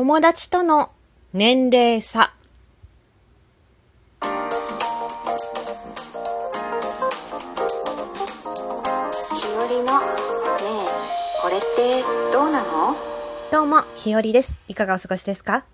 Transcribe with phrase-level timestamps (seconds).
[0.00, 0.88] 友達との
[1.34, 2.32] 年齢差
[4.22, 4.24] ひ
[9.52, 10.88] よりのねえ
[11.42, 11.66] これって
[12.32, 12.96] どうなの？
[13.52, 14.58] どうも、ひよりです。
[14.68, 15.66] いかがお過ごしですか？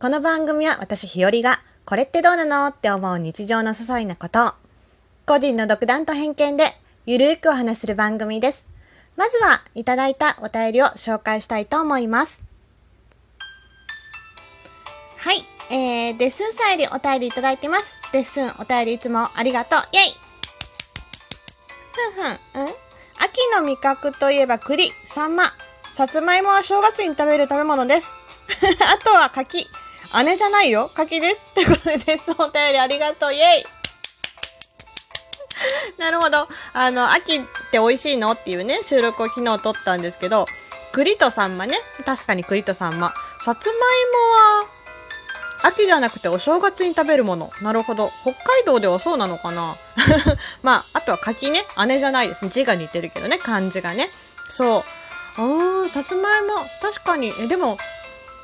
[0.00, 4.52] この番組は私ひよりが、これってどうなのって思う日常の些細なことを、
[5.26, 6.76] 個人の独断と偏見で、
[7.06, 8.66] ゆるーくお話しする番組です。
[9.16, 12.42] まずは、いただいたお便りを紹介したいと思います。
[15.24, 15.42] はい、
[15.74, 17.98] えー、デッスンさんよりお便りいただいてます。
[18.12, 19.80] デッスン、お便りいつもありがとう。
[19.92, 20.14] イェイ
[22.12, 22.68] ふんふん、うん？
[22.68, 25.44] 秋の味覚といえば栗、サンマ、
[25.92, 28.14] さつまいもは正月に食べる食べ物です。
[28.94, 29.66] あとは柿。
[30.24, 30.90] 姉じゃないよ。
[30.94, 31.54] 柿です。
[31.54, 32.30] ということで、です。
[32.32, 33.34] お便りありがとう。
[33.34, 33.64] イェイ
[35.98, 36.46] なるほど。
[36.74, 38.32] あの、秋って美味しいの？
[38.32, 40.46] っていうね、収録を昨日撮ったんですけど、
[40.92, 41.80] 栗とサンマね。
[42.04, 43.14] 確かに栗とサンマ。
[43.40, 43.78] さつまい
[44.60, 44.73] もは、
[45.66, 47.50] 秋じゃなくてお正月に食べるもの。
[47.62, 48.10] なるほど。
[48.22, 49.76] 北海道ではそうなのかな？
[50.62, 51.64] まあ、あとは柿ね。
[51.86, 52.50] 姉じゃないですね。
[52.50, 53.38] 字が似てるけどね。
[53.38, 54.10] 漢字がね。
[54.50, 54.84] そ
[55.38, 55.42] う。
[55.42, 56.54] うーん、さつまいも。
[56.82, 57.32] 確かに。
[57.40, 57.78] え、でも、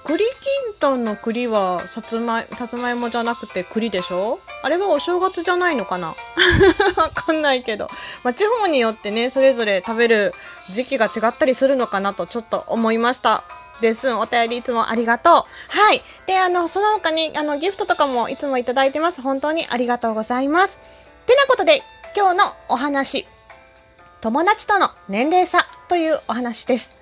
[0.02, 0.28] 栗き
[0.70, 4.40] んとんの栗はさつまい、さつまいもじゃなくて栗でしょ？
[4.62, 6.14] あれはお正月じゃないのかな？
[6.96, 7.86] わかんないけど。
[8.24, 10.32] まあ、地方によってね、それぞれ食べる
[10.72, 13.44] 時期が違ったりするのかなとちょっと思いました。
[13.80, 15.34] ですん、お便りいつもありがとう。
[15.34, 15.44] は
[15.92, 16.02] い。
[16.26, 19.22] で、あの、その他に、あの、ギフトとかもいつもいただいてます。
[19.22, 20.78] 本当にありがとうございます。
[21.26, 21.82] てなことで、
[22.16, 23.26] 今日のお話。
[24.20, 26.94] 友達との年齢差というお話です。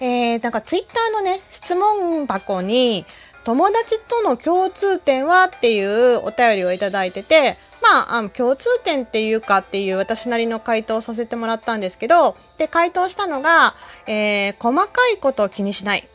[0.00, 3.04] えー、なんかツイッターのね、質問箱に、
[3.44, 13.74] 友達との共通点はっていうお便りをいただいてて、まあ、あの共通点っていうかっていう私なりの回答をさせてもらったんですけど、で、回答したのが、
[14.06, 16.08] えー、細かいことを気にしない。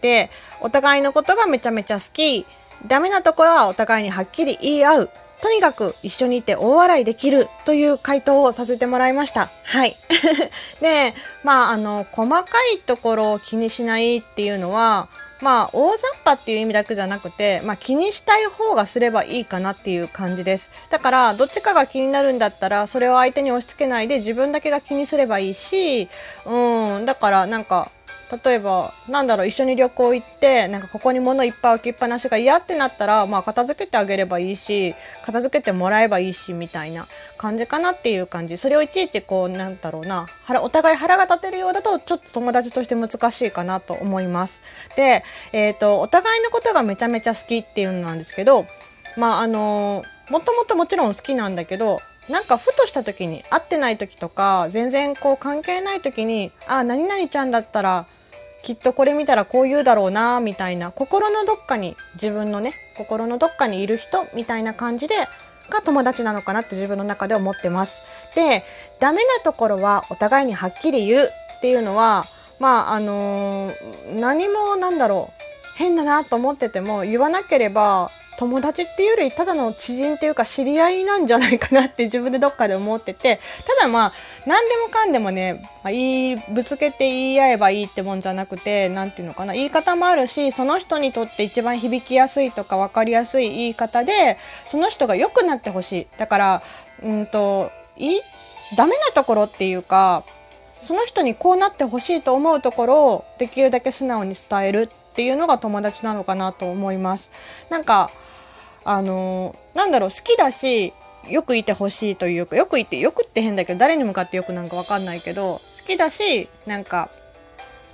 [0.00, 2.46] で、お互いのことがめちゃめちゃ好き。
[2.86, 5.10] ダメなところはお互いにはっきり言い合う。
[5.42, 9.50] とにかく一緒にいて大笑いできるという回答をさせてもらいました。
[9.64, 9.96] はい。
[10.80, 11.14] で、
[11.44, 12.44] まあ、あの、細か
[12.74, 15.08] いところを気にしないっていうのは、
[15.40, 20.70] まあ、大雑把っていう意味だけじゃなくて、まあ、気にしたい方がすればいいかなっていう感じです。
[20.90, 26.08] だから、どっちかが気になるんだったら、それを相手に押し付けないで自分だけが気にすればいいし、
[26.44, 27.90] うん、だから、なんか、
[28.44, 37.04] 例えば、なんだろう、一緒に旅行行って、なんかここに物いっぱい置きっぱなしが嫌ってなったら、まあ片付けてあげればいいし、片付けてもらえばいいし、みたいな
[37.38, 38.56] 感じかなっていう感じ。
[38.56, 44.62] それをいちいちこう、なんだろうな、腹、お互い腹が立てるようだと、ちょっと友達として難しいかなと思います。
[44.96, 48.66] で、えっ、と、お互いのことがめちゃめちゃ好きっていうのなんですけど、
[49.16, 58.06] まああのもともともちろん好きなんだけど、なんかふとした時に会ってない時とか全然こう関係ない時にあ何々ちゃんだったら
[58.62, 65.14] きっとこれ見たらこう言うだろうなみたいな心のどっかに自分のね心のどっかにいる人みたいな感じで
[65.70, 68.02] が友達なのかなって自分の中で思ってます。
[68.34, 68.64] で
[68.98, 71.28] ダメなところはお互いにはっきり言う
[71.58, 72.24] っていうのは
[72.58, 83.38] まああのー何もなんだろう変だなと思ってても言わなければ友達っていうよりただの知人っていうか知り合いなんじゃないかなって 自分でどっかで思ってて
[83.76, 84.12] ただまあ
[84.46, 96.62] 何でもかんでもね、まあ、言いぶつけて言い合えばいいってもんじゃなくて何ていうのかな言い方もあるしその人にとって一番響きやすいとか分かりやすい言い方でその人が良くなってほしいだから
[97.02, 98.20] うんといい
[98.74, 100.22] ダメなところっていうか
[100.72, 107.30] その人にこうなってほしいと思うところをできるだけ素直に伝えるっていうのが友達なのかなと思います。
[107.68, 108.10] なんか、
[108.84, 110.92] あのなんだろう、好きだし、
[111.28, 117.10] よくいてほしいというか、よくいて、よくって変だけど、誰に向かってよくなんか分かんないけど、好きだし、なんか、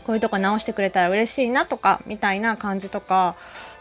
[0.06, 3.34] こういうとこ直してくれたら嬉しいなとか、みたいな感じとか、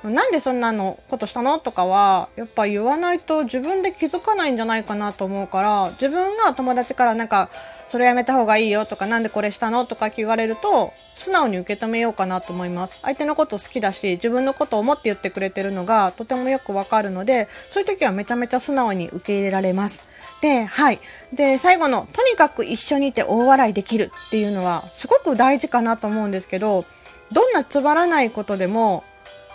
[0.09, 1.59] なんでそんなのことしたの？
[1.59, 7.49] とかは、やっぱ言わないと自分で気づかないんじゃないかなと思うから、自分が友達からなんか、
[7.88, 9.85] それやめた方がいいよとか、なんでこれしたの？
[9.85, 13.01] とか言われると、素直に受け止めようかなと思います。
[13.01, 20.03] 相手のこと好きだし、自分のことを思って言ってくれてるのがとてもよくわかるので、そういう時はめちゃめちゃ素直に受け入れられます。
[20.41, 21.00] で、はい。
[21.33, 26.85] で、最後の、とにかく一緒にいて大笑いできるっていうのは、すごく大事かなと思うんですけど、
[27.31, 29.03] どんなつまらないことでも、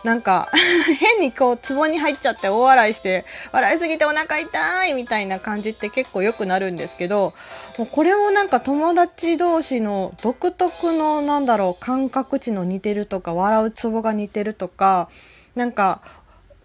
[0.05, 0.49] なんか
[0.99, 7.35] 変にこう壺に入っちゃって大笑いして笑いすぎてお腹痛いみたいな感じって結構良くなるんですけど
[7.76, 15.08] もうこれもなんか友達同士の独特のなんだろう感覚値の似てるとか笑うツボが似てるとか
[15.55, 16.00] なんか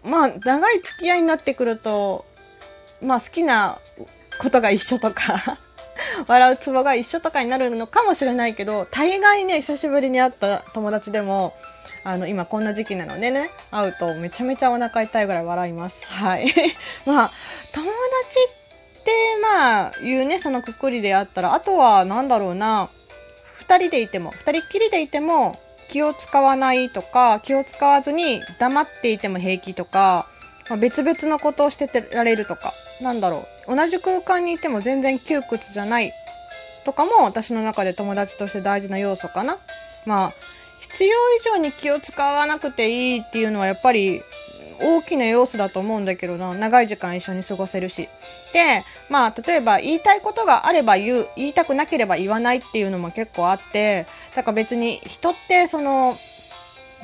[0.02, 2.24] まあ長い付き合いになってくると
[3.02, 3.78] まあ好きな
[4.40, 5.58] ことが一緒とか
[6.26, 11.54] 笑うツボが一緒とかになるのかもしれないけど大概ね久しぶりに会った友達でも
[12.06, 16.06] あの今こんな時期なのでね会うとめちゃめちゃお腹痛いぐらい笑います。
[16.06, 16.46] はい。
[17.04, 17.30] まあ
[17.74, 18.38] 友達
[19.00, 19.10] って
[19.42, 22.88] まあ言うねそのくくりであったらあとは何だろうな
[23.66, 25.58] 2人でいても2人っきりでいても
[25.88, 30.28] 気を使わないとか気を使わずに黙っていても平気とか、
[30.68, 33.74] まあ、別々のことをしててられるとかなんだろう。
[33.74, 36.12] 同じ空間にいても全然窮屈じゃない
[36.84, 39.58] とかも私の中で友達として大事な要素かな。
[40.04, 40.55] まあ
[40.90, 44.22] 必要以上に気を使わなくていいっていうのはやっぱり
[44.80, 46.52] 大きな要素だと思うんだけどな。
[46.54, 48.08] 長い時間一緒に過ごせるし。
[48.52, 56.14] でまあ例えば言いたいことがあれば言う言いたくなければ言わないっていうのも結構あってだから別に人ってその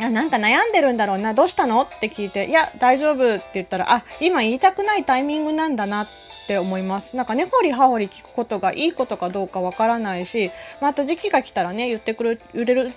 [0.00, 1.34] あなんか悩んでるんだろうな。
[1.34, 1.82] どうしたの？
[1.82, 6.02] って聞いていや大丈夫って言ったらあ今言いたくないタイミングなんだな。
[6.02, 6.08] っ
[6.44, 10.50] って思いますなんか根掘り葉掘り聞くことがいいことかどうかわからないし
[10.80, 12.40] また時期が来たらね言ってくれる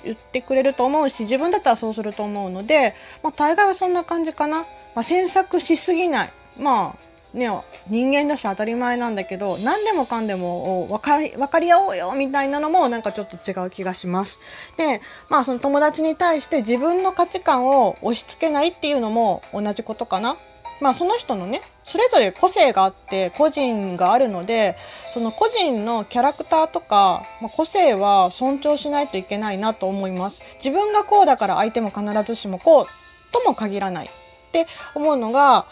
[0.04, 2.94] 言ってくれると思うし自分だったらそうすると思うので、
[3.24, 4.66] まあ、大概はそんな感じかな、ま
[5.02, 7.50] あ、詮索しすぎないまあね、
[7.90, 14.40] 人間だし当たり前なんだけど何でもかんでも分かり分かり合おうよみたいなのもなんかちょっと違う気がします。
[14.78, 20.38] でまあその友達に対して自分の価値観を押し付けないっていうのも同じことかな。
[20.82, 24.76] まあその人のねそれぞれ個性があって個人があるので
[25.14, 30.42] その個人のキャラクターとか、まあ、個性は尊重しないといけないなと思います。
[30.64, 32.86] 自分がこうだから相手も必ずしもこう
[33.32, 34.10] とも限らないっ
[34.52, 35.66] て思うのが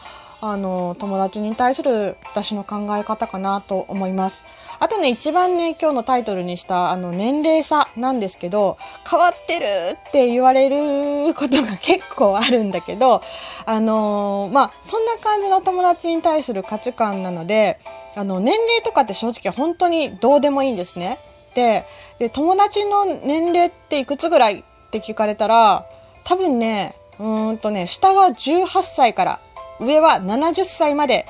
[0.46, 4.44] あの友達に対する私の考え方かなと思います。
[4.82, 8.78] あとね一番ね今日のタイトルにしたあの年齢差なんですけど
[9.10, 9.66] 変わってる
[10.10, 13.22] って言われることが結構あるんだけど
[13.66, 17.80] あのまあそんな感じの友達に対する価値観なので
[18.18, 21.18] あの年齢とかって正直本当にどうでもいいんですね。
[21.56, 21.86] で
[22.20, 25.86] で友達の年齢っていくつぐらいって聞かれたら
[26.26, 29.40] 多分ねうんとね下は18歳から
[29.80, 31.26] 上は70歳まで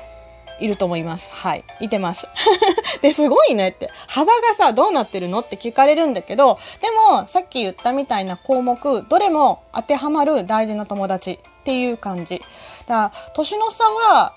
[0.60, 1.32] いると思います。
[1.34, 1.64] はい。
[1.80, 2.28] いてます。
[3.02, 3.90] で、すごいねって。
[4.06, 5.40] 幅がさ、どうなってるの？
[5.40, 12.38] って聞かれるんだけど、でも、さっき言ったみたいな項目、どれも当てはまる大事な友達っていう感じ。
[12.86, 14.34] だから、年の差は、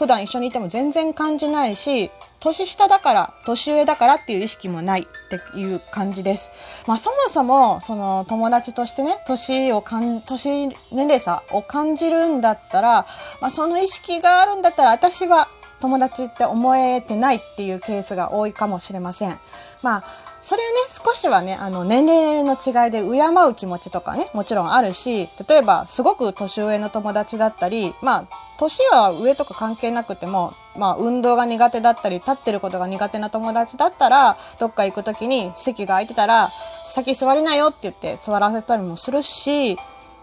[0.00, 2.10] 普段一緒にいても全然感じないし、
[2.40, 6.86] 年下だから、年上だからっていう意識もないっていう感じです。
[6.88, 10.74] まあそもそも、その友達としてね、年をかん、年、年
[11.04, 13.04] 齢差を感じるんだったら、
[13.42, 15.48] まあその意識があるんだったら私は
[15.82, 19.38] 友達って思えてないっていうケースが多いかもしれません。
[19.82, 20.04] まあ、
[20.40, 23.08] それはね、少しはね、あの、年齢の違いで敬
[23.48, 28.24] う気持ちとかね、もちろんあるし、例えば、すごく年上の友達だったり、まあ、
[28.58, 39.78] 年は上とか関係なくても、まあ、運動が苦手だったり、立ってることが苦手な友達だったら、どっか行く時に席が空いてたら、先座りなよって言って座らせたりもするし、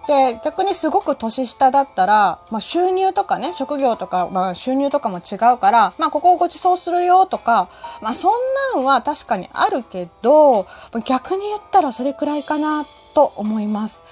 [0.07, 7.67] で、逆にすごく年下だったら、まあ、収入とかね、職業とか、まあ、収入とかも違うから、まあ、ここをご馳走するよとか、
[8.01, 8.31] まあ、そん
[8.75, 10.65] なんは確かにあるけど、
[11.05, 12.83] 逆に言ったらそれくらいかな
[13.13, 14.03] と思います。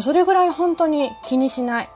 [0.00, 1.88] それぐらい本当に気にしない。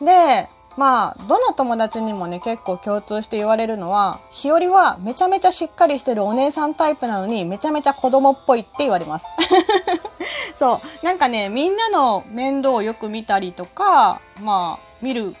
[0.00, 9.26] で、まあ、どの友達にもね、結構共通して言われるのは、日和はめちゃめちゃしっかりしてるお姉さんタイプなのに、めちゃめちゃ子供っぽいって言われます。
[10.54, 11.04] そう。
[11.04, 15.34] なんかね、みんなの面倒をよく見たりとか、まあ、見る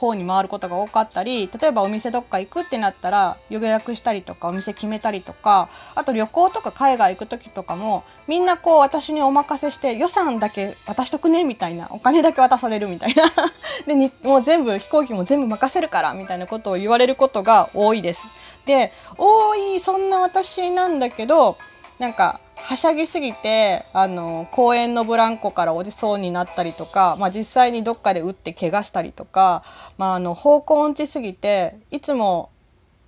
[0.00, 13.24] 方に回ることが多かったり例えばお店どっか行くってなったら予約したりとかお店決めたりとかあと旅行とか海外行く時とかもみんなこう私にお任せして予算だけ渡しとくねみたいなお金だけ渡されるみたいな
[13.86, 18.28] でにもう全部飛行機も全部任せるからみたいなことを言われることが多いです。
[18.64, 21.58] で多いそんな私なんだけど
[22.00, 29.62] なんかはしゃぎすぎてあの公園のブランコから落ちそうになったりとか、まあ、実際にどっかで打って怪我したりとか、
[29.98, 32.50] まあ、あの方向音痴すぎていつも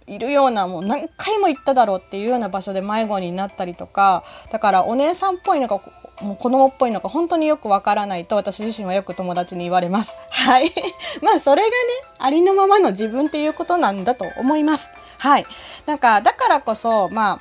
[0.06, 5.80] いるようなもう何回も行っただろうっていうような場所で迷子になったりとかだからお姉さんっぽいのか
[6.20, 10.18] もう子供っぽいのか本当によくわからないと私自身はよく友達に言われます。
[10.30, 10.70] はい。
[11.20, 11.74] まあそれがね、
[12.18, 14.90] ありのままの自分っていうことなんだと思います。
[15.18, 15.46] はい。
[15.86, 17.40] なんか、だからこそ、まあ、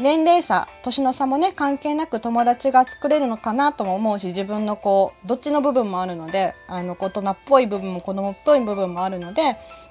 [0.00, 9.42] 年齢差年の差もね関係なく友達が作れるのかなとも思うし自分のこうどっちの部分もあるのであの大人っぽい部分も子供っぽい部分もあるので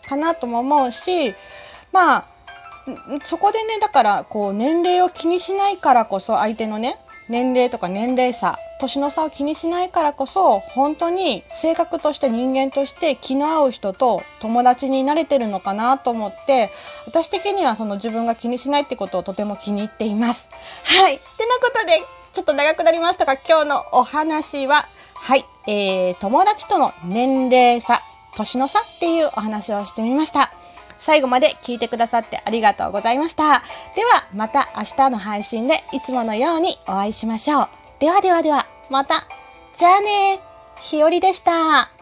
[0.08, 1.32] かなとも思うし
[1.92, 2.26] まあ
[3.24, 6.96] そこでねだからこう年齢を気にしないからこそ相手のね
[7.30, 16.70] 年齢とか年齢差、年の差を気にしないからこそ、本当に性格として人間として気の合う人と友達になれてるのかなと思って、
[17.06, 20.50] 私的にはその自分が気にしないってことをとても気に入っています。
[20.86, 21.16] はい。
[21.16, 22.02] ってなことで、
[22.34, 28.02] ちょっと長くなりましたが、今日のお話は、はい、えー、友達との年齢差、
[28.38, 30.52] 年の差っていうお話をしてみました。
[31.00, 33.44] 最後まで聞いてくださってありがとうございました。
[33.44, 37.68] では、また明日の配信でいつものようにお会いしましょう。
[38.00, 39.16] ではではでは、また。
[39.76, 40.40] じゃあね
[40.80, 41.97] ひよりでした。